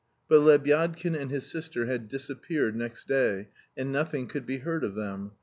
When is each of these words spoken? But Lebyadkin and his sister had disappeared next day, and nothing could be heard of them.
But 0.27 0.39
Lebyadkin 0.39 1.13
and 1.13 1.29
his 1.29 1.45
sister 1.45 1.85
had 1.85 2.07
disappeared 2.07 2.75
next 2.75 3.07
day, 3.07 3.49
and 3.77 3.91
nothing 3.91 4.27
could 4.27 4.47
be 4.47 4.57
heard 4.57 4.83
of 4.83 4.95
them. 4.95 5.33